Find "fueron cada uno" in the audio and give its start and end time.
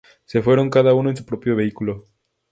0.41-1.11